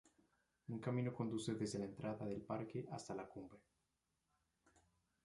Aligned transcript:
Un 0.69 0.79
camino 0.79 1.13
conduce 1.13 1.53
desde 1.53 1.77
la 1.77 1.85
entrada 1.85 2.25
del 2.25 2.41
parque 2.41 2.87
hasta 2.91 3.13
la 3.13 3.27
cumbre. 3.27 3.59